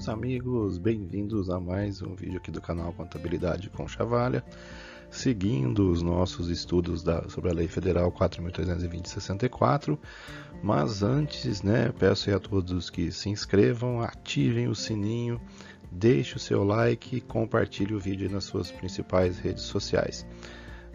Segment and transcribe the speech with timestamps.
[0.00, 4.42] meus amigos, bem-vindos a mais um vídeo aqui do canal Contabilidade com Chavalha,
[5.10, 9.98] seguindo os nossos estudos da, sobre a Lei Federal 4.320-64,
[10.62, 15.38] mas antes, né, peço a todos que se inscrevam, ativem o sininho,
[15.92, 20.26] deixe o seu like e compartilhe o vídeo nas suas principais redes sociais.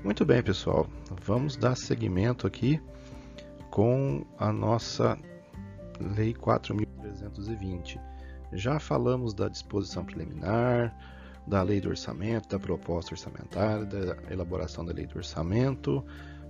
[0.04, 0.90] Muito bem, pessoal,
[1.24, 2.82] vamos dar seguimento aqui
[3.70, 5.16] com a nossa
[6.18, 8.15] Lei 4.320.
[8.54, 10.95] Já falamos da disposição preliminar,
[11.48, 16.03] da lei do orçamento, da proposta orçamentária, da elaboração da lei do orçamento,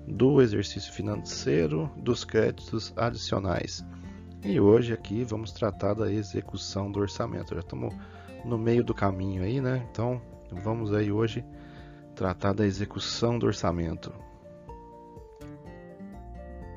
[0.07, 3.83] do exercício financeiro, dos créditos adicionais.
[4.43, 7.53] E hoje aqui vamos tratar da execução do orçamento.
[7.53, 7.93] Já estamos
[8.43, 9.85] no meio do caminho aí, né?
[9.91, 11.43] Então vamos aí hoje
[12.15, 14.13] tratar da execução do orçamento.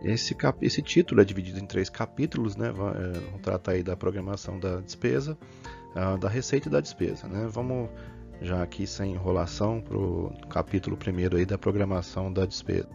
[0.03, 0.65] Esse, cap...
[0.65, 2.71] Esse título é dividido em três capítulos, né?
[2.71, 5.37] Vamos é, tratar aí da programação da despesa,
[6.21, 7.49] da receita e da despesa, né?
[7.51, 7.91] Vamos
[8.41, 12.89] já aqui sem enrolação para o capítulo primeiro aí da programação da despesa.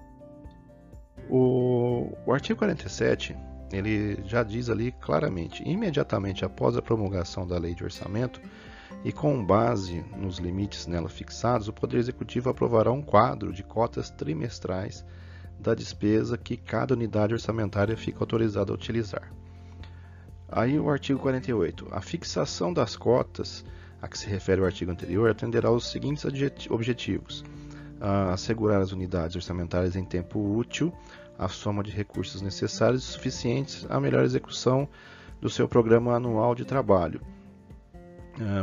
[1.29, 3.35] O, o artigo 47
[3.71, 8.39] ele já diz ali claramente, imediatamente após a promulgação da lei de orçamento
[9.03, 14.11] e com base nos limites nela fixados, o Poder Executivo aprovará um quadro de cotas
[14.11, 15.03] trimestrais
[15.63, 19.31] da despesa que cada unidade orçamentária fica autorizada a utilizar.
[20.47, 21.87] Aí o artigo 48.
[21.91, 23.65] A fixação das cotas
[24.01, 26.25] a que se refere o artigo anterior atenderá aos seguintes
[26.69, 27.43] objetivos:
[27.99, 30.93] a assegurar as unidades orçamentárias em tempo útil
[31.39, 34.87] a soma de recursos necessários e suficientes à melhor execução
[35.41, 37.21] do seu programa anual de trabalho.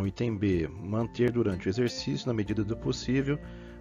[0.03, 0.69] O item B.
[0.69, 3.39] Manter durante o exercício, na medida do possível,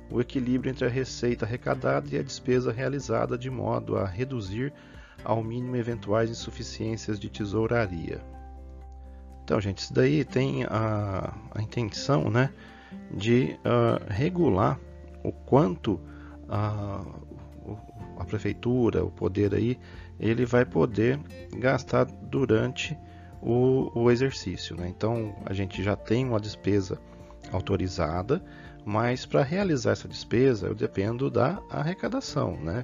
[0.10, 4.74] o equilíbrio entre a receita arrecadada e a despesa realizada, de modo a reduzir
[5.24, 8.22] ao mínimo eventuais insuficiências de tesouraria.
[9.44, 12.52] Então, gente, isso daí tem a, a intenção né,
[13.12, 14.80] de uh, regular
[15.24, 16.00] o quanto
[16.48, 17.04] a,
[18.18, 19.78] a prefeitura, o poder aí,
[20.20, 21.20] ele vai poder
[21.58, 22.98] gastar durante
[23.42, 24.76] o, o exercício.
[24.76, 24.88] Né?
[24.90, 27.00] Então, a gente já tem uma despesa
[27.52, 28.44] autorizada,
[28.90, 32.84] mas para realizar essa despesa eu dependo da arrecadação, né?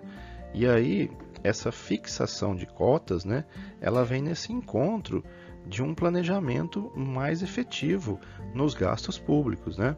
[0.54, 1.10] E aí
[1.44, 3.44] essa fixação de cotas, né?
[3.82, 5.24] Ela vem nesse encontro
[5.66, 8.20] de um planejamento mais efetivo
[8.54, 9.98] nos gastos públicos, né?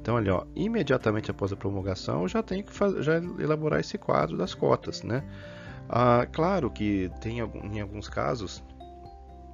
[0.00, 3.98] Então, ali, ó, imediatamente após a promulgação, eu já tenho que fazer, já elaborar esse
[3.98, 5.24] quadro das cotas, né?
[5.88, 8.62] Ah, claro que tem em alguns casos,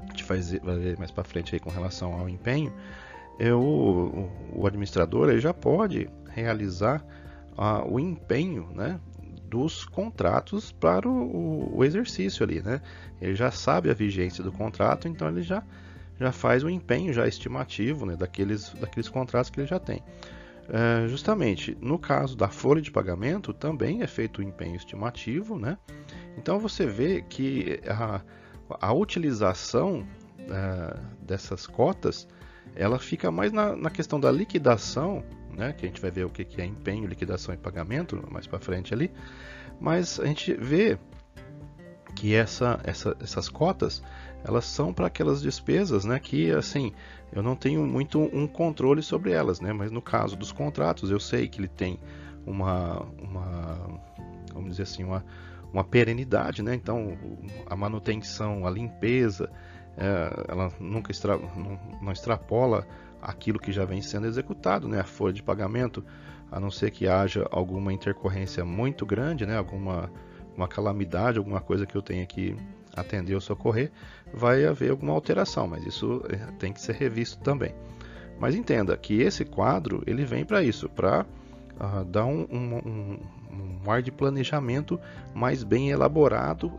[0.00, 2.74] a gente vai ver mais para frente aí com relação ao empenho,
[3.38, 7.04] eu, o, o administrador ele já pode realizar
[7.56, 9.00] uh, o empenho né,
[9.48, 12.60] dos contratos para o, o, exercício ali.
[12.60, 12.80] Né?
[13.20, 15.62] Ele já sabe a vigência do contrato, então ele já,
[16.18, 20.02] já faz o empenho já estimativo né, daqueles, daqueles contratos que ele já tem.
[20.64, 25.76] Uh, justamente no caso da folha de pagamento também é feito o empenho estimativo, né?
[26.38, 28.22] Então você vê que a,
[28.80, 30.06] a utilização
[30.40, 32.26] uh, dessas cotas
[32.74, 35.22] ela fica mais na, na questão da liquidação,
[35.56, 38.46] né, que a gente vai ver o que, que é empenho, liquidação e pagamento mais
[38.46, 39.10] para frente ali,
[39.80, 40.98] mas a gente vê
[42.14, 44.02] que essa, essa, essas cotas
[44.44, 46.92] elas são para aquelas despesas, né, que assim
[47.32, 51.20] eu não tenho muito um controle sobre elas, né, mas no caso dos contratos eu
[51.20, 51.98] sei que ele tem
[52.46, 54.00] uma, uma
[54.52, 55.24] vamos dizer assim uma,
[55.72, 57.16] uma perenidade, né, então
[57.66, 59.50] a manutenção, a limpeza
[59.96, 62.86] é, ela nunca extra, não, não, extrapola
[63.22, 65.00] aquilo que já vem sendo executado, né?
[65.00, 66.04] A folha de pagamento,
[66.50, 69.56] a não ser que haja alguma intercorrência muito grande, né?
[69.56, 70.10] Alguma
[70.56, 72.56] uma calamidade, alguma coisa que eu tenha que
[72.96, 73.90] atender ou socorrer,
[74.32, 77.74] vai haver alguma alteração, mas isso é, tem que ser revisto também.
[78.38, 81.26] Mas entenda que esse quadro ele vem para isso, para uh,
[81.80, 83.18] ah, dar um, um, um,
[83.84, 84.98] um, ar de planejamento
[85.34, 86.72] mais bem elaborado,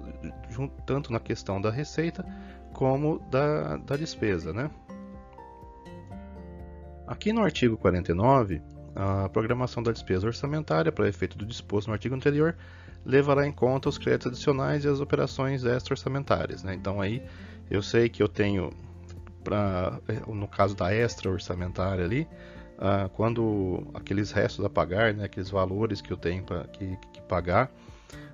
[0.86, 2.26] tanto na questão da receita
[2.76, 4.54] como da, da despesa.
[4.54, 4.70] Né?
[7.08, 8.62] Aqui no artigo 49,
[8.96, 12.56] a programação da despesa orçamentária, para efeito do disposto no artigo anterior,
[13.06, 16.64] levará em conta os créditos adicionais e as operações extra-orçamentárias.
[16.64, 16.74] Né?
[16.74, 17.24] Então aí
[17.72, 18.72] eu sei que eu tenho,
[19.44, 22.28] pra, no caso da extra-orçamentária ali,
[22.78, 27.22] ah, quando aqueles restos a pagar, né, aqueles valores que eu tenho para que, que
[27.22, 27.72] pagar,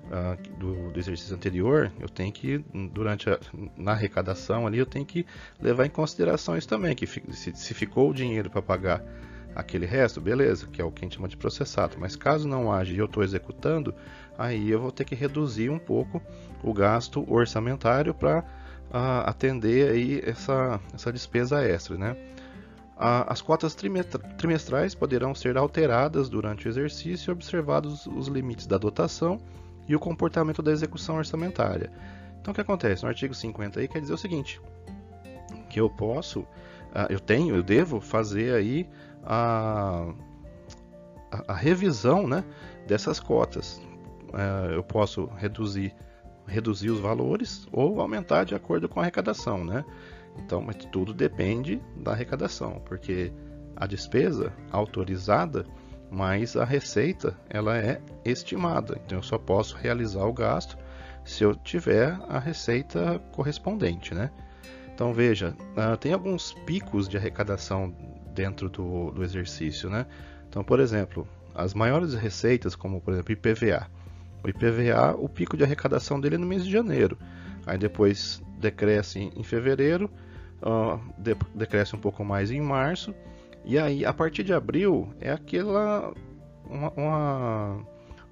[0.06, 2.58] uh, do, do, exercício anterior, eu tenho que,
[2.92, 3.38] durante a,
[3.76, 5.26] na arrecadação ali, eu tenho que
[5.60, 9.02] levar em consideração isso também, que se, se ficou o dinheiro para pagar
[9.54, 11.96] aquele resto, beleza, que é o que a gente chama de processado.
[11.98, 13.94] Mas caso não haja e eu estou executando,
[14.38, 16.22] aí eu vou ter que reduzir um pouco
[16.62, 22.16] o gasto orçamentário para uh, atender aí essa, essa despesa extra, né?
[22.94, 23.76] as cotas
[24.38, 29.40] trimestrais poderão ser alteradas durante o exercício, observados os limites da dotação
[29.88, 31.90] e o comportamento da execução orçamentária.
[32.40, 33.02] Então, o que acontece?
[33.02, 34.60] No artigo 50 aí quer dizer o seguinte,
[35.68, 36.46] que eu posso,
[36.94, 38.88] ah, eu tenho, eu devo fazer aí
[39.24, 40.12] a,
[41.30, 42.44] a, a revisão né,
[42.86, 43.80] dessas cotas.
[44.34, 45.94] É, eu posso reduzir,
[46.46, 49.84] reduzir os valores ou aumentar de acordo com a arrecadação, né?
[50.38, 53.32] Então, mas tudo depende da arrecadação, porque
[53.76, 55.66] a despesa autorizada
[56.12, 59.00] mais a receita ela é estimada.
[59.04, 60.76] Então eu só posso realizar o gasto
[61.24, 64.30] se eu tiver a receita correspondente, né?
[64.94, 67.94] Então veja, uh, tem alguns picos de arrecadação
[68.34, 70.06] dentro do, do exercício, né?
[70.48, 73.88] Então, por exemplo, as maiores receitas, como por exemplo IPVA.
[74.44, 77.16] O IPVA, o pico de arrecadação dele é no mês de janeiro.
[77.66, 80.10] Aí depois decresce em fevereiro,
[80.60, 81.00] uh,
[81.54, 83.14] decresce um pouco mais em março,
[83.64, 86.12] e aí a partir de abril é aquela
[86.68, 87.86] uma, uma,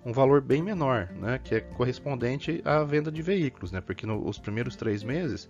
[0.05, 4.39] um valor bem menor, né, que é correspondente à venda de veículos, né, porque nos
[4.39, 5.49] primeiros três meses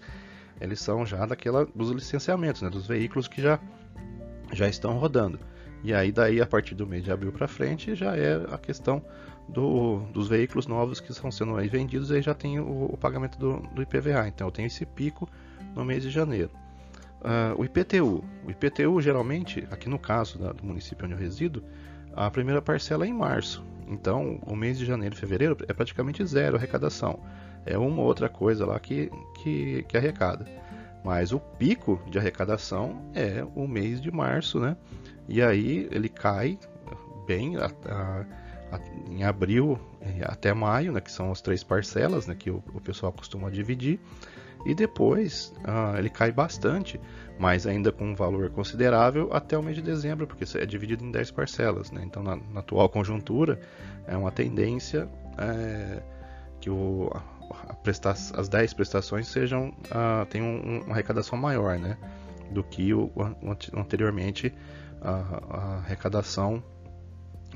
[0.61, 3.59] eles são já daquela dos licenciamentos, né, dos veículos que já
[4.53, 5.39] já estão rodando.
[5.83, 9.03] E aí daí a partir do mês de abril para frente já é a questão
[9.51, 13.59] do, dos veículos novos que estão sendo vendidos, aí já tem o, o pagamento do,
[13.75, 14.29] do, IPVA.
[14.29, 15.29] Então eu tenho esse pico
[15.75, 16.51] no mês de janeiro.
[17.21, 18.25] Uh, o IPTU.
[18.47, 21.63] O IPTU geralmente, aqui no caso da, do município onde eu resido,
[22.15, 23.65] a primeira parcela é em março.
[23.87, 27.21] Então o mês de janeiro e fevereiro é praticamente zero arrecadação.
[27.67, 29.11] É uma outra coisa lá que,
[29.43, 30.47] que, que arrecada.
[31.05, 34.77] Mas o pico de arrecadação é o mês de março, né?
[35.29, 36.59] E aí ele cai
[37.27, 38.25] bem a, a,
[39.09, 42.81] em abril eh, até maio, né, que são as três parcelas né, que o, o
[42.81, 44.01] pessoal costuma dividir,
[44.65, 47.01] e depois ah, ele cai bastante,
[47.39, 51.11] mas ainda com um valor considerável até o mês de dezembro, porque é dividido em
[51.11, 51.91] 10 parcelas.
[51.91, 52.03] Né?
[52.05, 53.61] Então, na, na, atual conjuntura,
[54.07, 55.09] é uma tendência
[55.39, 56.03] é,
[56.61, 57.11] que o,
[57.83, 61.97] presta as 10 prestações sejam ah, tenham uma arrecadação maior né?
[62.51, 64.53] do que o, o anteriormente
[65.01, 66.63] a, a arrecadação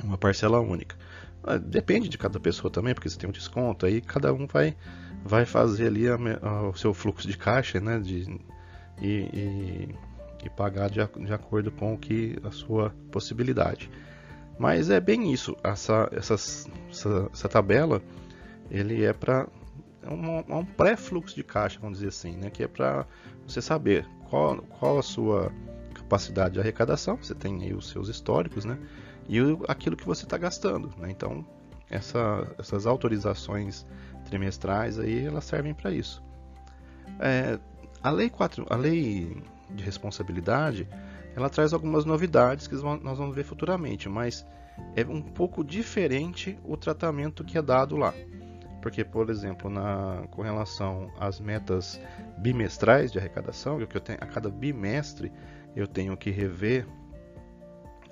[0.02, 0.96] uma parcela única.
[1.42, 4.74] Ah, depende de cada pessoa também, porque você tem um desconto, aí cada um vai,
[5.24, 7.98] vai fazer ali a, a, o seu fluxo de caixa, né?
[7.98, 8.38] De,
[9.00, 9.94] e, e,
[10.44, 13.90] e pagar de, de, acordo com o que a sua possibilidade.
[14.58, 18.00] Mas é bem isso, essa, essa, essa, essa tabela
[18.70, 19.48] ele é para
[20.02, 22.50] é um, é um pré-fluxo de caixa, vamos dizer assim, né?
[22.50, 23.06] que é para
[23.46, 25.50] você saber qual, qual a sua
[25.94, 28.78] capacidade de arrecadação, você tem aí os seus históricos, né?
[29.28, 30.92] e aquilo que você está gastando.
[30.98, 31.10] Né?
[31.10, 31.44] Então,
[31.88, 33.86] essa, essas autorizações
[34.24, 36.22] trimestrais aí, elas servem para isso.
[37.20, 37.58] É,
[38.02, 40.88] a, lei 4, a lei de responsabilidade
[41.36, 44.46] ela traz algumas novidades que nós vamos ver futuramente, mas
[44.94, 48.14] é um pouco diferente o tratamento que é dado lá.
[48.80, 52.00] Porque, por exemplo, na, com relação às metas
[52.38, 55.32] bimestrais de arrecadação, que eu tenho, a cada bimestre
[55.74, 56.86] eu tenho que rever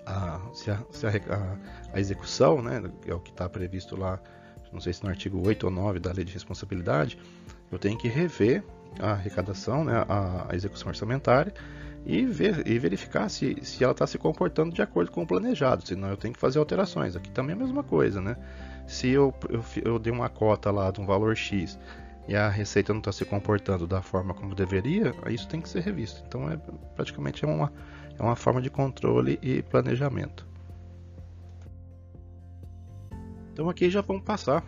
[0.07, 1.11] a, se, a, se a,
[1.93, 4.21] a, execução, né, é o que está previsto lá,
[4.73, 7.19] não sei se no artigo 8 ou 9 da Lei de Responsabilidade,
[7.71, 8.65] eu tenho que rever
[8.99, 11.53] a arrecadação, né, a, execução orçamentária
[12.05, 15.87] e, ver, e verificar se, se ela está se comportando de acordo com o planejado,
[15.87, 17.17] senão eu tenho que fazer alterações.
[17.17, 18.37] Aqui também é a mesma coisa, né?
[18.87, 21.79] Se eu, eu, eu dei uma cota lá de um valor X
[22.29, 25.81] e a receita não está se comportando da forma como deveria, isso tem que ser
[25.81, 26.23] revisto.
[26.27, 26.57] Então é
[26.95, 27.73] praticamente é uma,
[28.19, 30.52] é uma forma de controle e planejamento.
[33.53, 34.65] Então aqui já vamos passar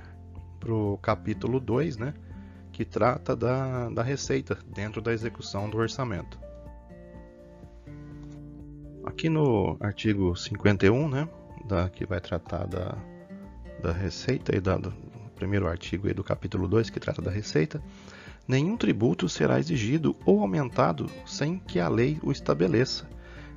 [0.60, 2.12] para o capítulo 2, né,
[2.70, 6.38] que trata da, da receita dentro da execução do orçamento.
[9.04, 11.28] Aqui no artigo 51, né,
[11.66, 12.96] da, que vai tratar da,
[13.82, 14.92] da receita e da, do
[15.34, 17.82] primeiro artigo do capítulo 2 que trata da receita,
[18.46, 23.08] nenhum tributo será exigido ou aumentado sem que a lei o estabeleça,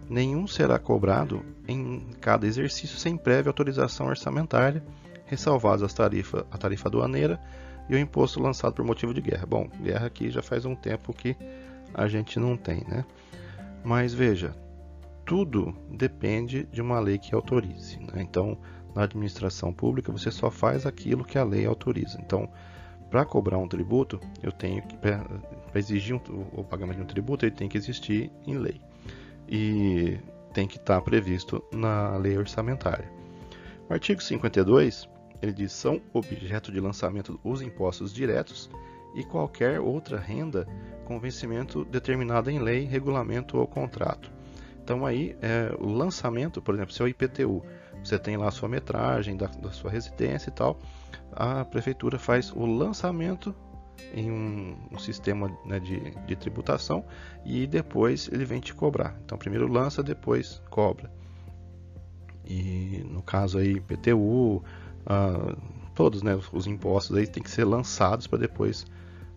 [0.09, 4.81] nenhum será cobrado em cada exercício sem prévia autorização orçamentária,
[5.27, 7.39] ressalvadas as tarifa, a tarifa aduaneira
[7.87, 9.45] e o imposto lançado por motivo de guerra.
[9.45, 11.35] Bom, guerra aqui já faz um tempo que
[11.93, 13.05] a gente não tem, né?
[13.83, 14.55] Mas veja,
[15.25, 17.99] tudo depende de uma lei que autorize.
[17.99, 18.21] Né?
[18.21, 18.57] Então,
[18.95, 22.19] na administração pública, você só faz aquilo que a lei autoriza.
[22.19, 22.49] Então,
[23.09, 24.97] para cobrar um tributo, eu tenho que
[25.75, 26.19] exigir um,
[26.53, 28.81] o pagamento de um tributo, ele tem que existir em lei
[29.47, 30.17] e
[30.53, 33.09] tem que estar previsto na lei orçamentária.
[33.89, 35.07] O artigo 52
[35.41, 38.69] ele diz são objeto de lançamento os impostos diretos
[39.15, 40.67] e qualquer outra renda
[41.05, 44.31] com vencimento determinado em lei, regulamento ou contrato.
[44.83, 47.63] Então aí é, o lançamento, por exemplo, seu IPTU,
[48.03, 50.79] você tem lá a sua metragem da, da sua residência e tal,
[51.31, 53.53] a prefeitura faz o lançamento
[54.13, 57.03] em um, um sistema né, de, de, tributação
[57.45, 59.17] e depois ele vem te cobrar.
[59.25, 61.11] Então primeiro lança, depois cobra.
[62.45, 64.63] E no caso aí IPTU,
[65.07, 65.55] ah,
[65.95, 68.85] todos né, os, os, impostos aí tem que ser lançados para depois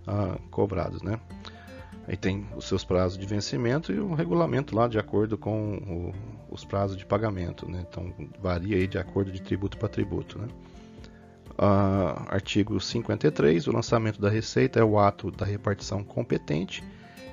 [0.07, 1.19] ah, cobrados, né?
[2.09, 6.13] Aí tem os seus prazos de vencimento e o regulamento lá de acordo com
[6.49, 7.87] o, os prazos de pagamento, né?
[7.89, 8.13] Então
[8.43, 10.49] varia aí de acordo de tributo para tributo, né?
[11.51, 16.83] Uh, artigo 53, o lançamento da receita é o ato da repartição competente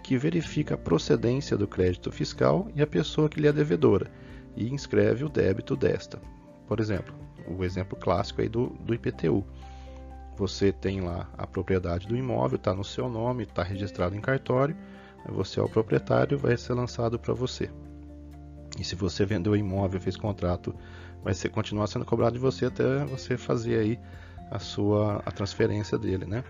[0.03, 4.11] que verifica a procedência do crédito fiscal e a pessoa que lhe é devedora
[4.55, 6.19] e inscreve o débito desta.
[6.67, 7.15] Por exemplo,
[7.47, 9.45] o exemplo clássico aí do, do IPTU
[10.37, 14.77] você tem lá a propriedade do imóvel, está no seu nome, está registrado em cartório,
[15.27, 17.69] você é o proprietário, vai ser lançado para você.
[18.79, 20.75] E se você vendeu o imóvel, fez contrato,
[21.23, 23.99] vai ser, continuar sendo cobrado de você até você fazer aí
[24.51, 26.43] a sua a transferência dele, né?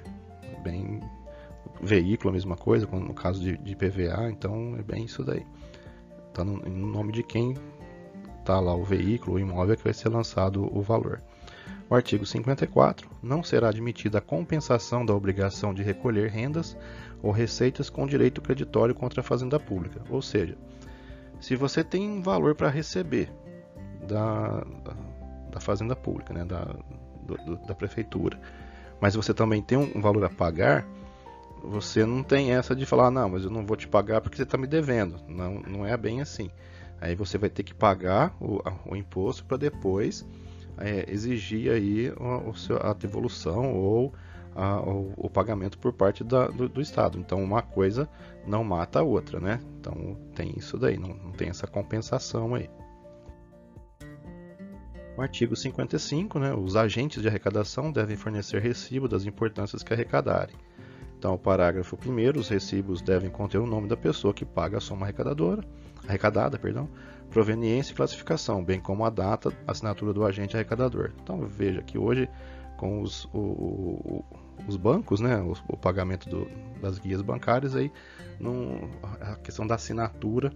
[0.62, 1.00] Bem,
[1.82, 5.46] veículo a mesma coisa, no caso de, de PVA, então é bem isso daí.
[6.28, 7.56] Está no, no nome de quem
[8.48, 11.22] está lá o veículo, o imóvel que vai ser lançado o valor.
[11.90, 16.78] O artigo 54 não será admitida a compensação da obrigação de recolher rendas
[17.22, 20.02] ou receitas com direito creditório contra a fazenda pública.
[20.10, 20.58] Ou seja,
[21.42, 23.30] se você tem um valor para receber
[24.08, 24.64] da,
[25.52, 26.74] da fazenda pública, né, da,
[27.24, 28.40] do, da prefeitura,
[29.02, 30.88] mas você também tem um valor a pagar,
[31.62, 34.44] você não tem essa de falar, não, mas eu não vou te pagar porque você
[34.44, 35.20] está me devendo.
[35.28, 36.50] Não, não é bem assim.
[37.00, 40.26] Aí você vai ter que pagar o, o imposto para depois
[40.78, 44.14] é, exigir aí a, a devolução ou
[44.56, 47.20] a, o, o, pagamento por parte da, do, do, Estado.
[47.20, 48.10] Então uma coisa
[48.46, 49.60] não mata a outra, né?
[49.80, 52.70] Então tem isso daí, não, não tem essa compensação aí.
[55.16, 60.56] O artigo 55, né, os agentes de arrecadação devem fornecer recibo das importâncias que arrecadarem.
[61.18, 64.80] Então, o parágrafo 1 os recibos devem conter o nome da pessoa que paga a
[64.80, 65.64] soma arrecadadora,
[66.08, 66.90] arrecadada, perdão,
[67.30, 71.12] proveniência e classificação, bem como a data, assinatura do agente arrecadador.
[71.22, 72.30] Então, veja que hoje,
[72.78, 74.26] com os, o, o,
[74.68, 76.48] os bancos, né, o, o pagamento do,
[76.82, 77.92] das guias bancárias, aí,
[78.40, 78.90] não,
[79.22, 80.52] a questão da assinatura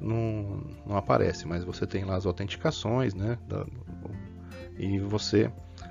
[0.00, 3.64] não, não aparece, mas você tem lá as autenticações, né, da,
[4.76, 5.50] e você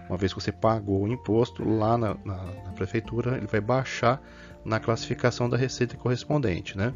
[0.09, 4.21] uma vez que você pagou o imposto lá na, na, na, prefeitura, ele vai baixar
[4.63, 6.93] na classificação da receita correspondente, né?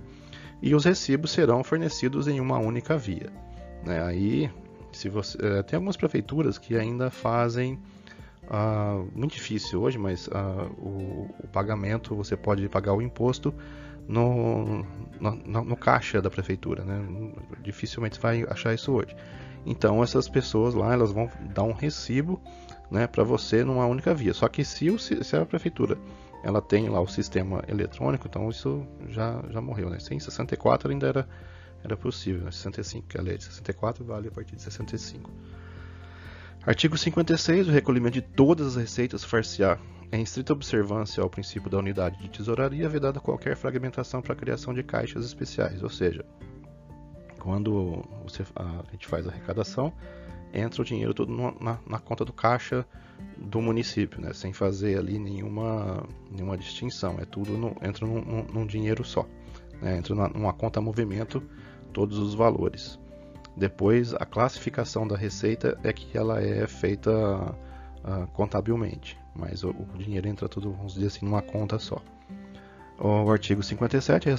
[0.61, 3.31] E os recibos serão fornecidos em uma única via.
[3.83, 4.03] Né?
[4.03, 4.51] Aí,
[4.91, 7.79] se você é, tem algumas prefeituras que ainda fazem
[8.49, 13.53] ah, muito difícil hoje, mas ah, o, o, pagamento você pode pagar o imposto
[14.07, 14.85] no,
[15.19, 17.01] no, no caixa da prefeitura, né?
[17.61, 19.15] Dificilmente vai achar isso hoje.
[19.65, 22.41] Então essas pessoas lá elas vão dar um recibo
[22.89, 24.33] né, para você numa única via.
[24.33, 25.97] Só que se, o, se a prefeitura
[26.43, 29.89] ela tem lá o sistema eletrônico, então isso já, já morreu.
[29.89, 29.97] Né?
[30.09, 31.29] Em 64 ainda era,
[31.83, 32.51] era possível, né?
[32.51, 35.29] 65, que a lei de 64 vale a partir de 65.
[36.65, 37.67] Artigo 56.
[37.67, 39.79] O recolhimento de todas as receitas far-se-á
[40.11, 44.73] em estrita observância ao princípio da unidade de tesouraria, vedada qualquer fragmentação para a criação
[44.73, 45.81] de caixas especiais.
[45.81, 46.25] Ou seja,
[47.39, 48.03] quando
[48.55, 49.93] a gente faz a arrecadação,
[50.53, 52.85] entra o dinheiro todo na, na, conta do caixa
[53.37, 54.33] do município, né?
[54.33, 57.17] sem fazer ali nenhuma, nenhuma distinção.
[57.19, 59.25] É tudo no, entra num, num, num, dinheiro só.
[59.81, 59.97] Né?
[59.97, 61.41] Entra na, numa conta movimento
[61.93, 62.99] todos os valores.
[63.55, 69.97] Depois, a classificação da receita é que ela é feita uh, contabilmente, mas o, o,
[69.97, 72.01] dinheiro entra tudo, vamos dizer assim, numa conta só.
[72.97, 74.35] O artigo 57 é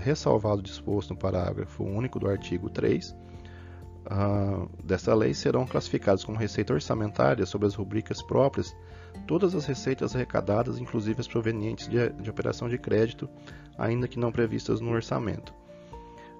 [0.00, 3.14] ressalvado disposto no parágrafo único do artigo 3
[4.06, 8.74] uh, dessa lei serão classificados como receita orçamentária sob as rubricas próprias
[9.26, 13.28] todas as receitas arrecadadas, inclusive as provenientes de, de operação de crédito,
[13.78, 15.54] ainda que não previstas no orçamento.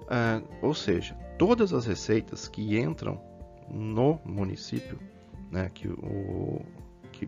[0.03, 3.21] Uh, ou seja, todas as receitas que entram
[3.69, 4.99] no município,
[5.49, 6.61] né, que, o,
[7.11, 7.25] que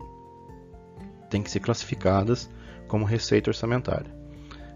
[1.30, 2.50] tem que ser classificadas
[2.86, 4.14] como receita orçamentária,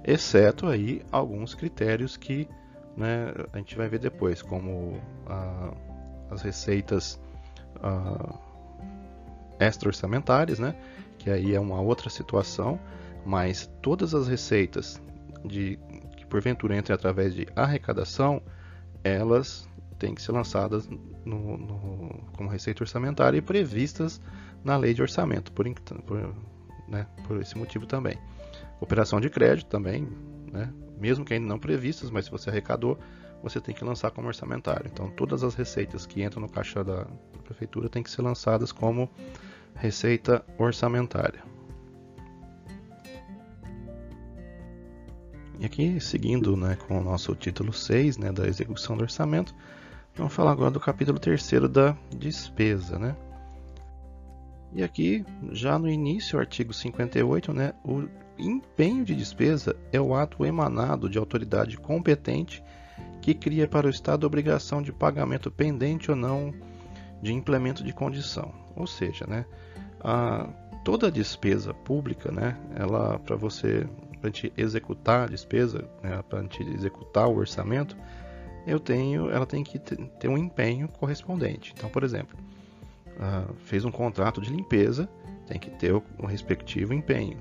[0.05, 2.49] exceto aí alguns critérios que
[2.99, 5.73] né, a gente vai ver depois, como ah,
[6.31, 7.19] as receitas
[7.81, 8.35] ah,
[9.61, 10.75] extra-orçamentárias, né,
[11.17, 12.79] que aí é uma outra situação,
[13.25, 15.01] mas todas as receitas
[15.45, 15.79] de,
[16.17, 18.43] que porventura entrem através de arrecadação,
[19.05, 20.89] elas têm que ser lançadas
[21.25, 24.21] no, no, como receita orçamentária e previstas
[24.65, 25.73] na lei de orçamento, por,
[26.05, 26.35] por,
[26.89, 28.19] né, por esse motivo também.
[28.81, 30.09] Operação de crédito também,
[30.53, 30.73] né?
[30.99, 32.99] Mesmo que ainda não previstas, mas se você arrecadou,
[33.43, 34.91] você tem que lançar como orçamentário.
[34.93, 37.07] Então, todas as receitas que entram no caixa da
[37.45, 39.09] prefeitura têm que ser lançadas como
[39.75, 41.43] receita orçamentária.
[45.61, 49.53] E aqui, seguindo né, com o nosso título 6 né, da execução do orçamento,
[50.15, 52.97] vamos falar agora do capítulo 3 da despesa.
[52.97, 53.17] Né?
[54.73, 58.07] E aqui, já no início, artigo 58, né, o
[58.39, 62.63] empenho de despesa é o ato emanado de autoridade competente
[63.21, 66.55] que cria para o Estado a obrigação de pagamento pendente ou não
[67.21, 68.53] de implemento de condição.
[68.77, 69.45] Ou seja, né,
[70.01, 70.49] a,
[70.85, 73.87] toda despesa pública, né, ela para você
[74.21, 77.97] para a gente executar a despesa, né, para a gente executar o orçamento,
[78.67, 81.73] eu tenho, ela tem que ter um empenho correspondente.
[81.77, 82.37] Então, por exemplo,
[83.65, 85.09] fez um contrato de limpeza,
[85.47, 87.39] tem que ter o, o respectivo empenho.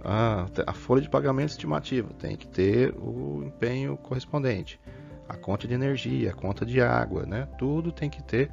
[0.00, 4.80] Uh, a folha de pagamento estimativa tem que ter o empenho correspondente.
[5.28, 7.46] A conta de energia, a conta de água, né?
[7.58, 8.50] tudo tem que ter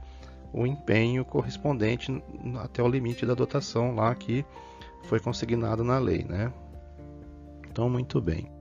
[0.53, 2.23] o empenho correspondente
[2.61, 4.45] até o limite da dotação lá que
[5.03, 6.23] foi consignado na lei.
[6.23, 6.51] Né?
[7.69, 8.51] Então, muito bem.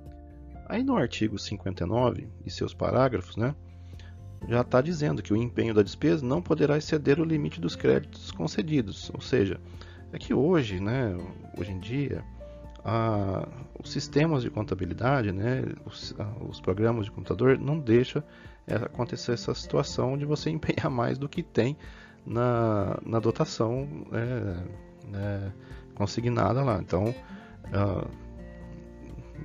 [0.69, 3.55] Aí no artigo 59 e seus parágrafos, né,
[4.49, 8.31] já está dizendo que o empenho da despesa não poderá exceder o limite dos créditos
[8.31, 9.11] concedidos.
[9.15, 9.61] Ou seja,
[10.13, 11.17] é que hoje, né,
[11.57, 12.25] hoje em dia,
[12.89, 13.49] a,
[13.83, 18.23] os sistemas de contabilidade, né, os, a, os, programas de computador não deixam
[18.65, 21.77] é, acontecer essa situação de você empenhar mais do que tem
[22.25, 25.53] na, na dotação é, né,
[25.97, 26.79] consignada lá.
[26.79, 28.09] Então, uh,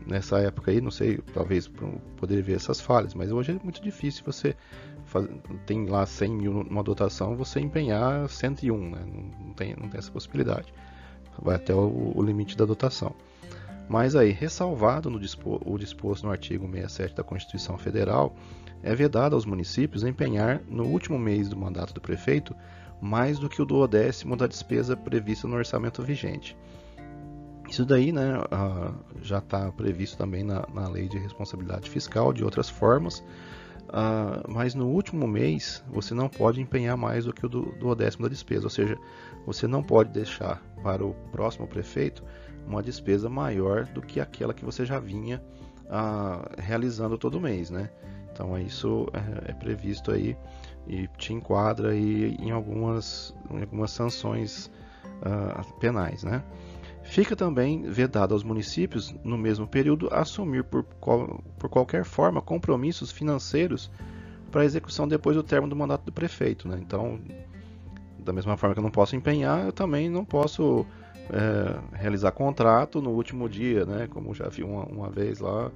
[0.05, 1.67] nessa época aí, não sei, talvez
[2.17, 4.55] poder ver essas falhas, mas hoje é muito difícil você
[5.05, 5.27] faz,
[5.65, 9.03] tem lá 100 mil numa dotação, você empenhar 101, né?
[9.39, 10.71] não, tem, não tem essa possibilidade,
[11.41, 13.15] vai até o limite da dotação.
[13.89, 18.35] Mas aí, ressalvado no o disposto no artigo 67 da Constituição Federal,
[18.83, 22.55] é vedado aos municípios empenhar no último mês do mandato do prefeito
[23.01, 26.55] mais do que o duodécimo da despesa prevista no orçamento vigente.
[27.67, 28.33] Isso daí né,
[29.21, 33.19] já está previsto também na, na, lei de responsabilidade fiscal de outras formas,
[33.87, 37.95] uh, mas no último mês você não pode empenhar mais do que o do, do
[37.95, 38.97] décimo da despesa, ou seja,
[39.45, 42.23] você não pode deixar para o próximo prefeito
[42.67, 45.41] uma despesa maior do que aquela que você já vinha
[45.85, 47.89] uh, realizando todo mês, né?
[48.31, 50.37] Então isso é, é, previsto aí
[50.87, 54.71] e te enquadra aí em algumas, em algumas sanções
[55.79, 56.43] penais, né?
[57.03, 63.11] Fica também vedado aos municípios, no mesmo período, assumir por, qual, por qualquer forma compromissos
[63.11, 63.91] financeiros
[64.51, 66.67] para execução depois do término do mandato do prefeito.
[66.67, 66.79] Né?
[66.81, 67.19] Então,
[68.19, 70.85] da mesma forma que eu não posso empenhar, eu também não posso
[71.31, 74.07] é, realizar contrato no último dia, né?
[74.07, 75.71] como já vi uma, uma vez lá,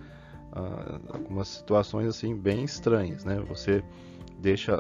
[0.51, 3.23] ah, algumas situações assim bem estranhas.
[3.23, 3.39] Né?
[3.47, 3.83] Você
[4.39, 4.77] deixa,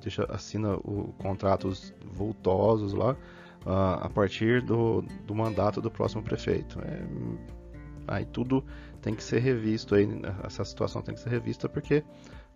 [0.00, 3.16] deixa assina o, contratos vultosos lá
[3.64, 6.80] a partir do, do mandato do próximo prefeito.
[6.80, 7.02] É,
[8.08, 8.64] aí tudo
[9.00, 10.08] tem que ser revisto, aí,
[10.44, 12.02] essa situação tem que ser revista porque,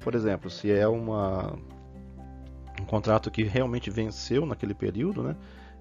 [0.01, 1.57] por exemplo, se é uma,
[2.81, 5.37] um contrato que realmente venceu naquele período, né,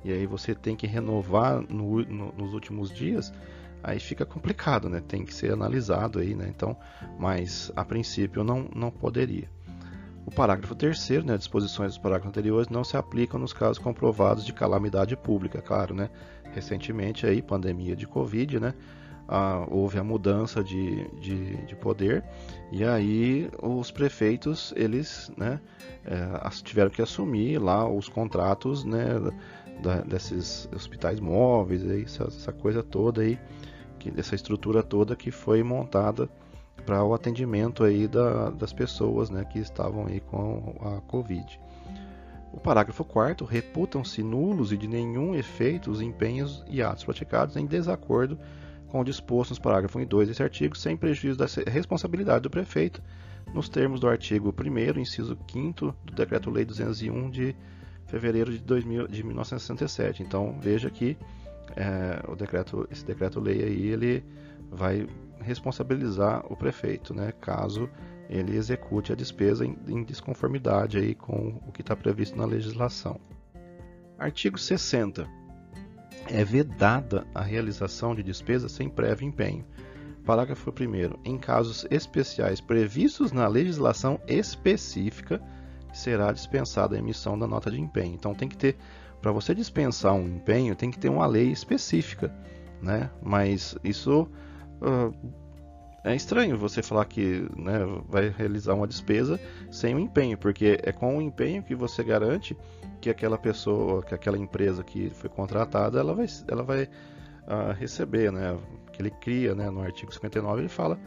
[0.06, 3.34] e aí você tem que renovar no, no, nos últimos dias,
[3.84, 6.78] aí fica complicado, né, tem que ser analisado aí, né, então,
[7.20, 9.50] mas a princípio não, não poderia.
[10.26, 14.54] O parágrafo 3 né, disposições dos parágrafos anteriores não se aplicam nos casos comprovados de
[14.54, 16.10] calamidade pública, claro, né?
[16.52, 18.74] Recentemente aí, pandemia de Covid, né?
[19.28, 22.24] Ah, houve a mudança de, de, de, poder
[22.72, 25.60] e aí os prefeitos eles né,
[26.06, 29.04] é, tiveram que assumir lá os contratos né,
[29.82, 33.40] da, desses hospitais móveis, aí, essa, essa coisa toda aí,
[34.00, 36.30] que, essa estrutura toda que foi montada
[36.86, 41.60] para o atendimento aí da, das pessoas né, que estavam aí com a Covid.
[42.54, 47.66] O parágrafo 4 reputam-se nulos e de nenhum efeito os empenhos e atos praticados em
[47.66, 48.40] desacordo
[48.88, 52.50] com o disposto nos parágrafos 1 e 2 desse artigo, sem prejuízo da responsabilidade do
[52.50, 53.02] prefeito,
[53.54, 57.56] nos termos do artigo 1 inciso 5 do Decreto-Lei 201 de
[58.06, 60.24] fevereiro de, 2000, de 1967.
[60.24, 61.18] Então, veja que
[61.76, 64.24] é, o decreto, esse decreto-lei aí, ele
[64.72, 65.08] vai
[65.42, 67.90] responsabilizar o prefeito, né, caso
[68.30, 73.20] ele execute a despesa em, em desconformidade aí com o que está previsto na legislação.
[74.18, 75.28] Artigo 60.
[76.28, 79.64] É vedada a realização de despesa sem prévio empenho.
[80.26, 81.20] Parágrafo 1.
[81.24, 85.40] Em casos especiais previstos na legislação específica,
[85.98, 88.14] será dispensada a emissão da nota de empenho.
[88.14, 88.76] Então tem que ter,
[89.22, 92.34] para você dispensar um empenho, tem que ter uma lei específica,
[92.82, 93.10] né?
[93.22, 94.28] Mas isso
[94.82, 95.14] uh,
[96.04, 99.40] é estranho você falar que né, vai realizar uma despesa
[99.72, 102.56] sem o empenho, porque é com o empenho que você garante
[103.02, 108.32] que aquela pessoa, que aquela empresa que foi contratada, ela vai, ela vai uh, receber,
[108.32, 108.58] né?
[108.92, 109.70] Que ele cria, né?
[109.70, 111.00] No artigo 59 ele fala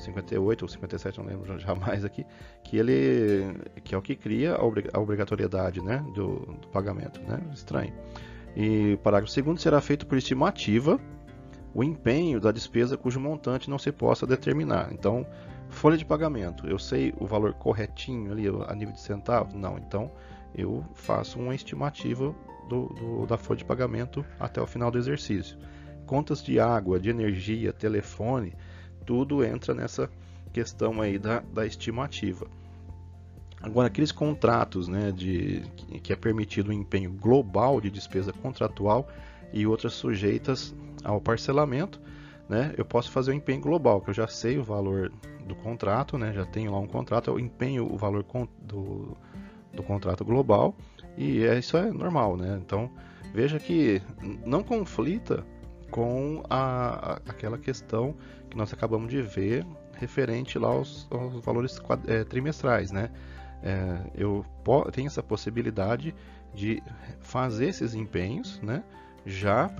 [0.00, 2.24] 58 ou 57, não lembro jamais aqui,
[2.64, 7.40] que ele que é o que cria a obrigatoriedade, né, do, do pagamento, né?
[7.52, 7.92] Estranho.
[8.56, 10.98] E parágrafo segundo será feito por estimativa
[11.72, 14.92] o empenho da despesa cujo montante não se possa determinar.
[14.92, 15.24] Então,
[15.68, 19.56] folha de pagamento, eu sei o valor corretinho ali a nível de centavo?
[19.56, 20.10] Não, então
[20.54, 22.34] eu faço uma estimativa
[22.68, 25.56] do, do, da folha de pagamento até o final do exercício.
[26.06, 28.54] Contas de água, de energia, telefone,
[29.04, 30.10] tudo entra nessa
[30.52, 32.46] questão aí da, da estimativa.
[33.62, 35.62] Agora, aqueles contratos né, de,
[36.02, 39.06] que é permitido o um empenho global de despesa contratual
[39.52, 42.00] e outras sujeitas ao parcelamento,
[42.48, 45.12] né, eu posso fazer o empenho global, que eu já sei o valor
[45.46, 48.24] do contrato, né, já tenho lá um contrato, eu empenho o valor
[48.62, 49.16] do,
[49.74, 50.74] do contrato global
[51.16, 52.36] e é, isso é normal.
[52.36, 52.58] Né?
[52.64, 52.90] Então,
[53.34, 54.00] veja que
[54.46, 55.44] não conflita
[55.90, 58.14] com a, aquela questão
[58.48, 63.10] que nós acabamos de ver referente lá aos, aos valores é, trimestrais, né?
[63.62, 64.44] É, eu
[64.92, 66.14] tenho essa possibilidade
[66.54, 66.82] de
[67.20, 68.82] fazer esses empenhos, né?
[69.26, 69.70] Já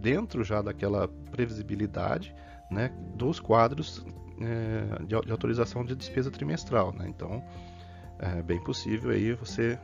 [0.00, 2.34] dentro já daquela previsibilidade,
[2.70, 2.92] né?
[3.16, 4.06] Dos quadros
[4.40, 7.06] é, de, de, autorização de despesa trimestral, né?
[7.08, 7.42] Então
[8.18, 9.78] é bem possível aí você,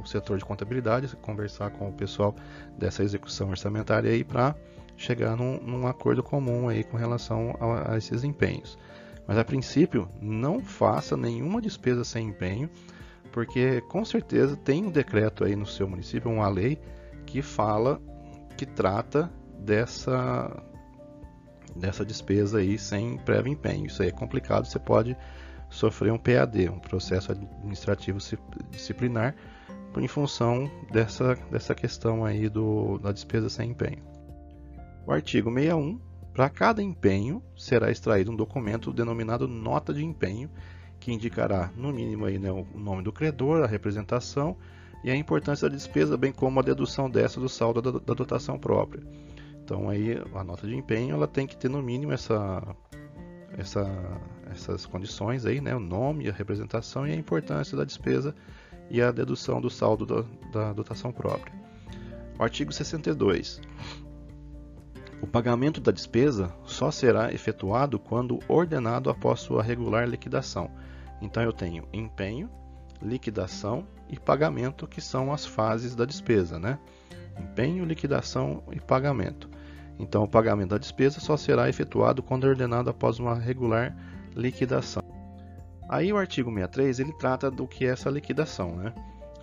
[0.00, 2.34] o setor de contabilidade, conversar com o pessoal
[2.78, 4.54] dessa execução orçamentária aí para
[4.96, 8.78] chegar num, num, acordo comum aí com relação a, a, esses empenhos.
[9.26, 12.70] Mas a princípio, não faça nenhuma despesa sem empenho,
[13.32, 16.78] porque com certeza tem um decreto aí no seu município, uma lei
[17.26, 18.00] que fala,
[18.56, 20.62] que trata dessa
[21.74, 23.86] dessa despesa aí sem prévio empenho.
[23.86, 25.14] Isso aí é complicado, você pode
[25.76, 28.18] sofrer um PAD, um processo administrativo
[28.70, 29.34] disciplinar,
[29.98, 34.02] em função dessa, dessa questão aí do, da despesa sem empenho.
[35.06, 35.98] O artigo 61,
[36.34, 40.50] para cada empenho será extraído um documento denominado nota de empenho,
[41.00, 44.56] que indicará no mínimo aí, né, o nome do credor, a representação
[45.04, 48.58] e a importância da despesa, bem como a dedução dessa do saldo da, da dotação
[48.58, 49.02] própria.
[49.62, 52.62] Então aí a nota de empenho ela tem que ter no mínimo essa,
[53.56, 53.86] essa
[54.50, 58.34] essas condições aí, né, o nome, a representação e a importância da despesa
[58.88, 61.52] e a dedução do saldo da, da dotação própria.
[62.38, 63.60] O artigo 62.
[65.20, 70.70] O pagamento da despesa só será efetuado quando ordenado após sua regular liquidação.
[71.20, 72.50] Então eu tenho empenho,
[73.02, 76.78] liquidação e pagamento, que são as fases da despesa, né?
[77.38, 79.48] Empenho, liquidação e pagamento.
[79.98, 83.96] Então o pagamento da despesa só será efetuado quando ordenado após uma regular
[84.34, 85.02] liquidação.
[85.88, 88.76] Aí o artigo 63 ele trata do que é essa liquidação.
[88.76, 88.92] Né?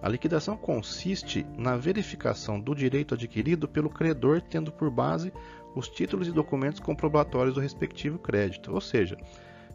[0.02, 5.32] A liquidação consiste na verificação do direito adquirido pelo credor, tendo por base
[5.74, 8.74] os títulos e documentos comprobatórios do respectivo crédito.
[8.74, 9.18] Ou seja,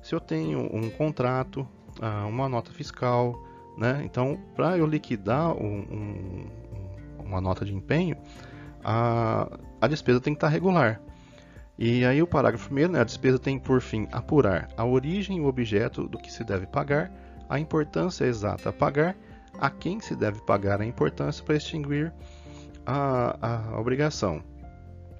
[0.02, 1.66] se eu tenho um contrato,
[2.00, 3.42] ah, uma nota fiscal,
[3.76, 4.02] né?
[4.04, 6.46] então para eu liquidar um, um,
[7.24, 8.16] uma nota de empenho,
[8.84, 9.48] a,
[9.80, 11.00] a despesa tem que estar regular.
[11.78, 15.40] E aí o parágrafo primeiro, né, a despesa tem por fim apurar a origem e
[15.40, 17.12] o objeto do que se deve pagar,
[17.48, 19.16] a importância exata a pagar,
[19.60, 22.12] a quem se deve pagar a importância para extinguir
[22.84, 24.42] a, a obrigação.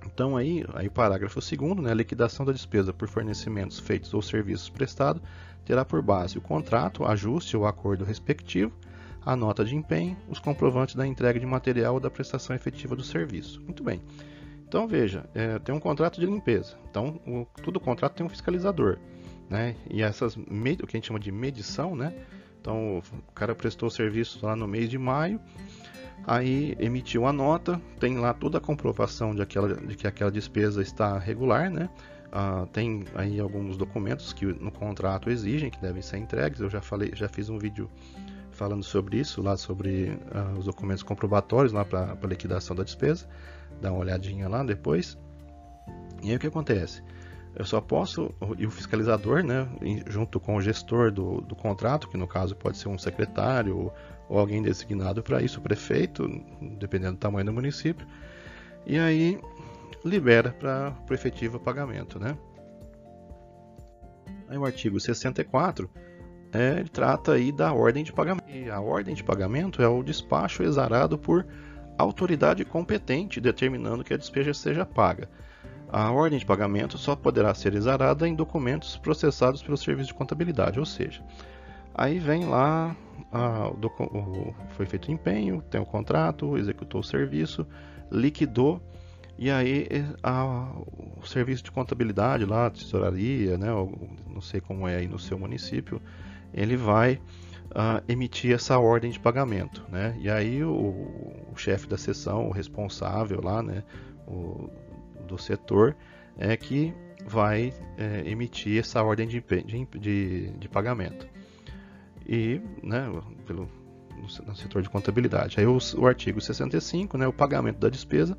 [0.04, 4.68] Então aí, aí parágrafo segundo, né, a liquidação da despesa por fornecimentos feitos ou serviços
[4.68, 5.22] prestados
[5.64, 8.72] terá por base o contrato, ajuste ou acordo respectivo,
[9.28, 13.04] a nota de empenho, os comprovantes da entrega de material ou da prestação efetiva do
[13.04, 13.60] serviço.
[13.60, 14.00] Muito bem.
[14.66, 16.78] Então veja, é, tem um contrato de limpeza.
[16.90, 18.96] Então o, todo contrato tem um fiscalizador,
[19.50, 19.76] né?
[19.90, 22.14] E essas o que a gente chama de medição, né?
[22.58, 25.38] Então o cara prestou serviço lá no mês de maio,
[26.26, 30.80] aí emitiu a nota, tem lá toda a comprovação de, aquela, de que aquela despesa
[30.80, 31.90] está regular, né?
[32.32, 36.60] Ah, tem aí alguns documentos que no contrato exigem que devem ser entregues.
[36.60, 37.90] Eu já falei, já fiz um vídeo
[38.58, 43.26] falando sobre isso, lá sobre ah, os documentos comprobatórios lá para liquidação da despesa
[43.80, 45.16] dá uma olhadinha lá depois.
[46.20, 47.02] E aí o que acontece?
[47.54, 49.68] Eu só posso, e o fiscalizador, né,
[50.08, 53.92] junto com o gestor do, do contrato, que no caso pode ser um secretário
[54.28, 56.28] ou alguém designado para isso, o prefeito,
[56.78, 58.06] dependendo do tamanho do município,
[58.84, 59.40] e aí
[60.04, 62.18] libera para o efetivo pagamento.
[62.18, 62.36] Né?
[64.48, 65.88] Aí o artigo 64
[66.52, 68.48] é, ele trata aí da ordem de pagamento.
[68.48, 71.46] E a ordem de pagamento é o despacho exarado por
[71.98, 75.28] autoridade competente determinando que a despesa seja paga.
[75.90, 80.78] A ordem de pagamento só poderá ser exarada em documentos processados pelo serviço de contabilidade,
[80.78, 81.22] ou seja,
[81.94, 82.94] aí vem lá,
[83.32, 87.66] a, o, foi feito empenho, tem o contrato, executou o serviço,
[88.12, 88.82] liquidou,
[89.38, 89.86] e aí
[90.22, 90.72] a,
[91.16, 93.68] o serviço de contabilidade lá, tesouraria, né,
[94.26, 96.02] não sei como é aí no seu município,
[96.52, 97.20] ele vai
[97.70, 100.16] uh, emitir essa ordem de pagamento, né?
[100.20, 100.72] E aí o,
[101.52, 103.84] o chefe da seção, o responsável lá, né,
[104.26, 104.70] o,
[105.26, 105.96] do setor
[106.36, 106.94] é que
[107.26, 109.44] vai é, emitir essa ordem de,
[109.98, 111.26] de, de, pagamento.
[112.26, 113.10] E, né,
[113.46, 113.68] pelo,
[114.16, 115.58] no, no, setor de contabilidade.
[115.58, 118.38] Aí o, o artigo 65, né, o pagamento da despesa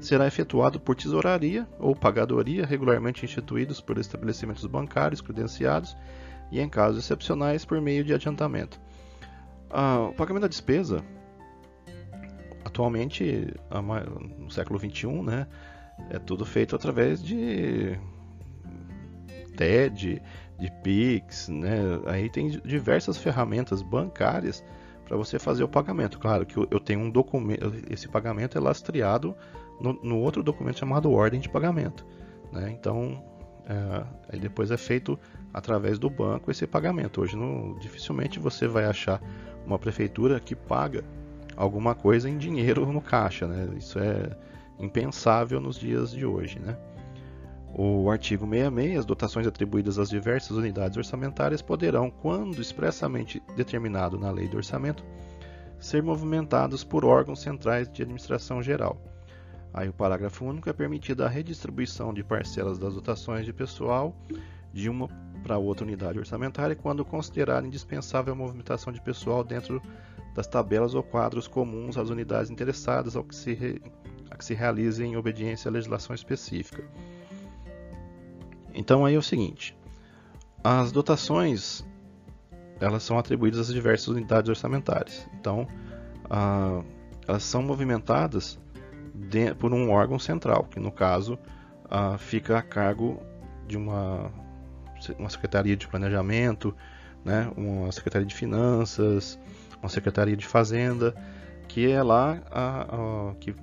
[0.00, 5.96] será efetuado por tesouraria ou pagadoria regularmente instituídos por estabelecimentos bancários credenciados
[6.50, 8.80] e, em casos excepcionais, por meio de adiantamento.
[9.70, 11.02] Ah, o pagamento da despesa,
[12.64, 13.52] atualmente,
[14.38, 15.46] no século XXI, né,
[16.10, 17.98] é tudo feito através de
[19.56, 20.22] TED,
[20.58, 21.78] de Pix, né?
[22.06, 24.64] Aí tem diversas ferramentas bancárias
[25.04, 26.18] para você fazer o pagamento.
[26.18, 29.34] Claro que eu tenho um documento, esse pagamento é lastreado
[29.80, 32.06] no, no outro documento chamado ordem de pagamento,
[32.52, 32.70] né?
[32.70, 33.22] Então,
[33.66, 35.18] é, aí depois é feito
[35.56, 37.22] através do banco esse pagamento.
[37.22, 37.34] Hoje
[37.80, 39.22] dificilmente você vai achar
[39.64, 41.02] uma prefeitura que paga
[41.56, 43.66] alguma coisa em dinheiro no caixa, né?
[43.74, 44.36] Isso é
[44.78, 46.58] impensável nos dias de hoje.
[46.58, 46.76] Né?
[47.74, 54.30] O artigo 66, as dotações atribuídas às diversas unidades orçamentárias poderão, quando expressamente determinado na
[54.30, 55.02] lei do orçamento,
[55.78, 58.98] ser movimentados por órgãos centrais de administração geral.
[59.72, 64.14] Aí o parágrafo único é permitida a redistribuição de parcelas das dotações de pessoal
[64.76, 65.08] de uma
[65.46, 69.80] para outra unidade orçamentária quando considerar indispensável a movimentação de pessoal dentro
[70.34, 73.80] das tabelas ou quadros comuns às unidades interessadas ao que se
[74.28, 76.84] a que se realize em obediência à legislação específica.
[78.74, 79.78] Então aí é o seguinte,
[80.64, 81.86] as dotações
[82.80, 85.28] elas são atribuídas às diversas unidades orçamentárias.
[85.38, 85.66] Então,
[86.28, 86.82] ah,
[87.26, 88.58] elas são movimentadas
[89.14, 91.38] de, por um órgão central, que no caso
[91.88, 93.22] ah, fica a cargo
[93.66, 94.30] de uma,
[95.18, 96.74] uma secretaria de planejamento,
[97.24, 99.38] né, uma secretaria de finanças,
[99.82, 101.14] uma secretaria de fazenda,
[101.68, 103.54] que é lá a, a, que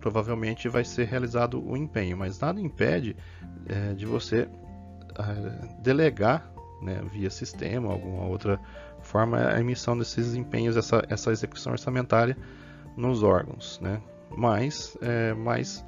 [0.00, 3.16] provavelmente vai ser realizado o empenho, mas nada impede
[3.68, 4.48] é, de você
[5.18, 6.50] é, delegar
[6.82, 8.58] né, via sistema, alguma outra
[9.02, 12.36] forma, a emissão desses empenhos, essa, essa execução orçamentária
[12.96, 13.78] nos órgãos.
[13.80, 14.00] Né?
[14.30, 15.84] Mas, é, mas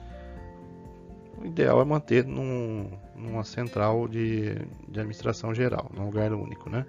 [1.43, 4.55] o ideal é manter num, numa central de,
[4.89, 6.71] de administração geral, num lugar único.
[6.71, 6.87] Né?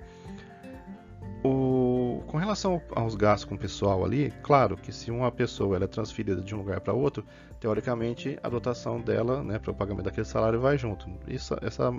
[1.44, 5.86] O, com relação aos gastos com o pessoal ali, claro que se uma pessoa ela
[5.86, 7.26] é transferida de um lugar para outro,
[7.60, 11.10] teoricamente a dotação dela né, para o pagamento daquele salário vai junto.
[11.28, 11.92] Isso, essa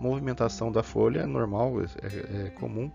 [0.00, 2.90] movimentação da folha é normal, é, é, é comum,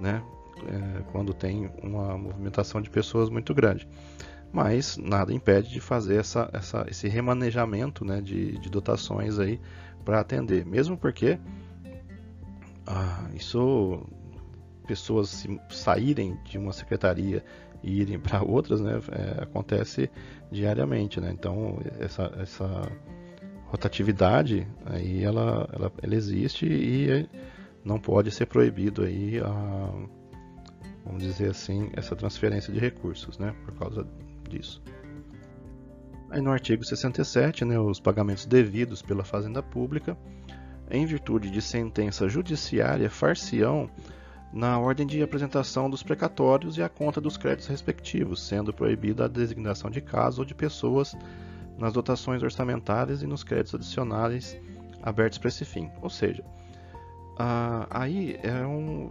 [0.00, 0.22] né,
[0.66, 3.86] é, quando tem uma movimentação de pessoas muito grande.
[4.54, 9.60] Mas nada impede de fazer essa, essa, esse remanejamento né, de, de dotações aí
[10.04, 11.40] para atender, mesmo porque
[12.86, 14.00] ah, isso
[14.86, 17.44] pessoas saírem de uma secretaria
[17.82, 20.08] e irem para outras, né, é, acontece
[20.52, 21.32] diariamente, né?
[21.32, 22.92] Então essa, essa
[23.66, 27.28] rotatividade aí ela, ela, ela existe e
[27.84, 29.90] não pode ser proibido aí a,
[31.04, 33.52] vamos dizer assim essa transferência de recursos, né?
[33.64, 34.06] Por causa
[34.48, 34.82] disso.
[36.30, 40.16] Aí no artigo 67, né, os pagamentos devidos pela Fazenda Pública,
[40.90, 43.88] em virtude de sentença judiciária, far-se-ão
[44.52, 49.28] na ordem de apresentação dos precatórios e a conta dos créditos respectivos, sendo proibida a
[49.28, 51.16] designação de casos ou de pessoas
[51.78, 54.56] nas dotações orçamentárias e nos créditos adicionais
[55.02, 55.90] abertos para esse fim.
[56.00, 56.44] Ou seja,
[57.90, 59.10] aí é um,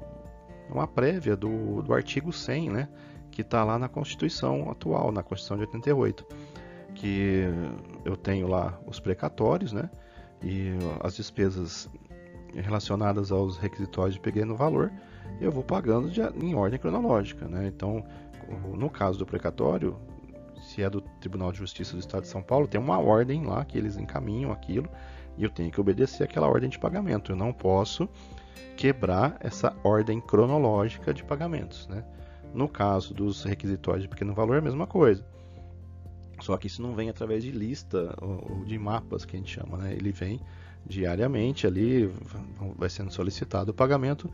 [0.69, 2.89] uma prévia do, do artigo 100, né,
[3.34, 6.26] que está lá na Constituição atual, na Constituição de 88,
[6.93, 7.46] que
[8.06, 9.89] eu tenho lá os precatórios, né,
[10.41, 11.89] e as despesas
[12.54, 14.91] relacionadas aos requisitórios de pequeno valor,
[15.41, 17.48] eu vou pagando de, em ordem cronológica.
[17.48, 17.65] Né?
[17.67, 18.06] Então,
[18.78, 19.98] no caso do precatório,
[20.62, 23.65] se é do Tribunal de Justiça do Estado de São Paulo, tem uma ordem lá
[23.65, 24.88] que eles encaminham aquilo
[25.38, 27.32] e eu tenho que obedecer aquela ordem de pagamento.
[27.32, 28.08] Eu não posso
[28.78, 31.88] quebrar essa ordem cronológica de pagamentos.
[31.88, 32.04] Né?
[32.54, 35.26] No caso dos requisitórios de pequeno valor, é a mesma coisa.
[36.39, 39.78] Só que isso não vem através de lista ou de mapas que a gente chama,
[39.78, 39.94] né?
[39.94, 40.39] Ele vem
[40.86, 42.12] diariamente ali,
[42.78, 44.30] vai sendo solicitado o pagamento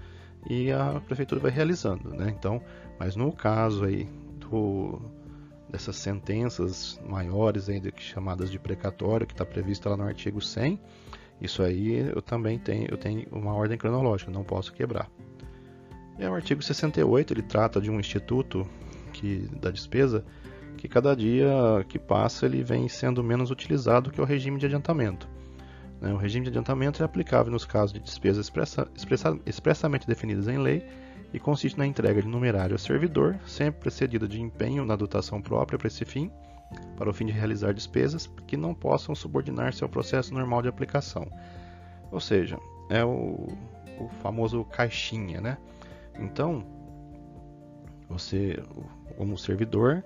[0.50, 2.34] e a prefeitura vai realizando, né?
[2.36, 2.62] Então,
[3.00, 4.08] mas no caso aí
[4.40, 5.00] do,
[5.70, 10.80] dessas sentenças maiores ainda chamadas de precatório que está previsto lá no artigo 100
[11.42, 15.10] isso aí eu também tenho eu tenho uma ordem cronológica não posso quebrar
[16.20, 18.68] e o artigo 68 ele trata de um instituto
[19.14, 20.24] que da despesa
[20.78, 21.50] que cada dia
[21.88, 25.28] que passa ele vem sendo menos utilizado que o regime de adiantamento
[26.02, 26.14] né?
[26.14, 30.58] o regime de adiantamento é aplicável nos casos de despesas expressa, expressa, expressamente definidas em
[30.58, 30.86] lei
[31.34, 35.78] e consiste na entrega de numerário ao servidor, sempre precedida de empenho na dotação própria
[35.78, 36.32] para esse fim,
[36.98, 41.28] para o fim de realizar despesas que não possam subordinar-se ao processo normal de aplicação.
[42.12, 42.58] Ou seja,
[42.90, 43.48] é o,
[44.00, 45.58] o famoso caixinha, né?
[46.20, 46.64] Então,
[48.10, 48.62] você,
[49.18, 50.04] como servidor,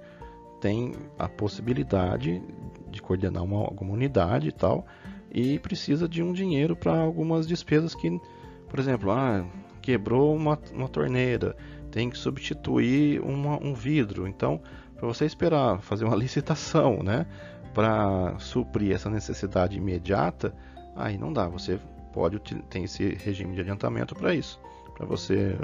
[0.62, 2.41] tem a possibilidade
[2.89, 4.86] de coordenar uma, alguma unidade e tal,
[5.32, 8.19] e precisa de um dinheiro para algumas despesas que,
[8.69, 9.45] por exemplo, ah,
[9.82, 11.56] quebrou uma, uma torneira,
[11.91, 14.28] tem que substituir uma, um vidro.
[14.28, 14.62] Então,
[14.95, 17.26] para você esperar fazer uma licitação, né,
[17.73, 20.56] para suprir essa necessidade imediata,
[20.95, 21.47] aí não dá.
[21.47, 21.80] Você
[22.13, 24.62] pode tem esse regime de adiantamento para isso,
[24.95, 25.58] para você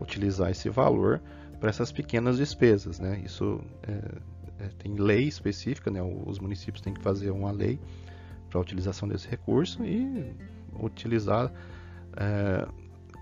[0.00, 1.20] utilizar esse valor
[1.60, 3.20] para essas pequenas despesas, né?
[3.24, 6.00] Isso é, é, tem lei específica, né?
[6.02, 7.78] Os municípios têm que fazer uma lei
[8.48, 10.32] para a utilização desse recurso e
[10.80, 11.52] utilizar
[12.16, 12.66] é,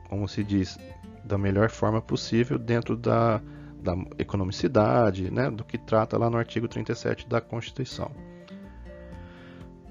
[0.08, 0.78] como se diz,
[1.24, 3.40] da melhor forma possível dentro da,
[3.82, 8.10] da economicidade, né, do que trata lá no artigo 37 da Constituição.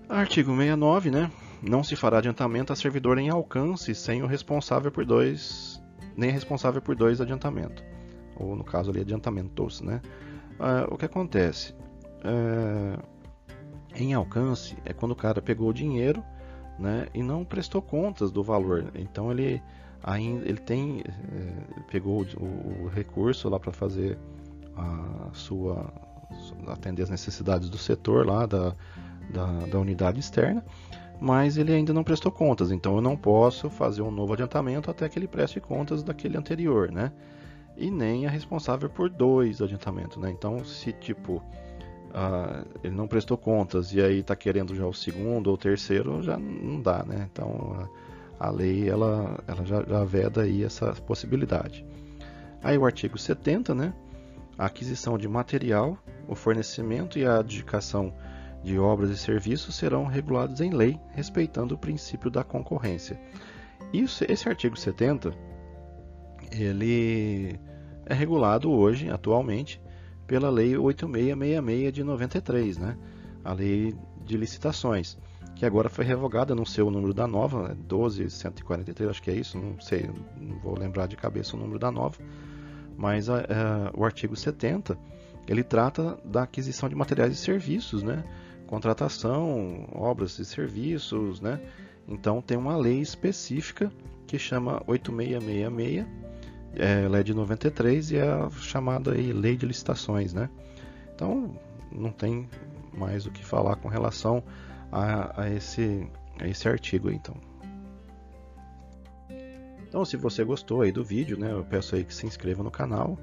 [0.08, 5.06] Artigo 69, né, não se fará adiantamento a servidor em alcance sem o responsável por
[5.06, 5.75] dois,
[6.15, 7.84] nem responsável por dois adiantamentos,
[8.36, 10.01] ou no caso ali adiantamentos, né.
[10.60, 11.75] Ah, o que acontece?
[12.23, 12.99] É,
[13.95, 16.23] em alcance é quando o cara pegou o dinheiro,
[16.78, 18.91] né, e não prestou contas do valor.
[18.95, 19.62] Então ele
[20.04, 24.17] ainda ele tem é, pegou o, o, recurso lá para fazer
[24.75, 25.91] a sua
[26.67, 28.75] atender as necessidades do setor lá da,
[29.30, 30.63] da, da, unidade externa,
[31.19, 35.08] mas ele ainda não prestou contas, então eu não posso fazer um novo adiantamento até
[35.08, 37.12] que ele preste contas daquele anterior, né?
[37.78, 40.32] E nem é responsável por dois adiantamentos, né?
[40.32, 41.43] Então, se tipo
[42.15, 46.38] uh, ele não prestou contas e aí está querendo já o segundo ou terceiro, já
[46.38, 47.28] não dá, né?
[47.32, 47.89] Então uh,
[48.39, 51.86] a lei ela, ela já, já veda aí essa possibilidade.
[52.63, 53.93] Aí o artigo 70, né?
[54.58, 55.97] A aquisição de material,
[56.28, 58.13] o fornecimento e a adjudicação
[58.65, 63.17] de obras e serviços serão regulados em lei, respeitando o princípio da concorrência.
[63.93, 65.32] Isso, esse artigo 70,
[66.51, 67.60] ele
[68.06, 69.80] é regulado hoje, atualmente,
[70.25, 72.97] pela Lei 8666 de 93, né?
[73.43, 75.17] a Lei de Licitações
[75.56, 79.58] que agora foi revogada, não sei o número da nova, 12143, acho que é isso,
[79.58, 82.17] não sei, não vou lembrar de cabeça o número da nova,
[82.97, 84.97] mas a, a, o artigo 70
[85.47, 88.23] ele trata da aquisição de materiais e serviços, né?
[88.67, 91.60] Contratação, obras e serviços, né?
[92.08, 93.91] então tem uma lei específica
[94.28, 96.06] que chama 8666,
[96.78, 100.49] é, ela é de 93 e é a chamada aí, lei de licitações, né?
[101.13, 101.56] Então
[101.91, 102.49] não tem
[102.93, 104.43] mais o que falar com relação
[104.91, 106.08] a, a, esse,
[106.39, 107.36] a esse artigo aí, então.
[109.88, 112.69] Então, se você gostou aí do vídeo, né, eu peço aí que se inscreva no
[112.69, 113.17] canal,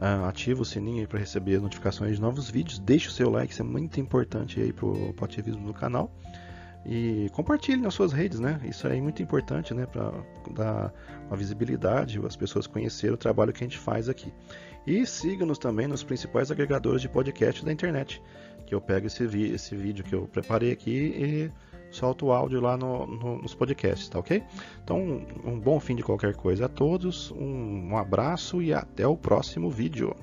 [0.00, 3.62] uh, ative o sininho para receber notificações de novos vídeos, deixe o seu like, isso
[3.62, 6.10] é muito importante aí para o ativismo do canal.
[6.88, 8.60] E compartilhe nas suas redes, né?
[8.64, 9.86] Isso é muito importante, né?
[9.86, 10.12] Para
[10.54, 10.94] dar
[11.26, 14.32] uma visibilidade, as pessoas conhecerem o trabalho que a gente faz aqui.
[14.86, 18.22] E siga-nos também nos principais agregadores de podcast da internet
[18.66, 21.50] que eu pego esse, esse vídeo que eu preparei aqui e
[21.90, 24.42] solto o áudio lá no, no, nos podcasts, tá ok?
[24.82, 29.06] Então, um, um bom fim de qualquer coisa a todos, um, um abraço e até
[29.06, 30.14] o próximo vídeo.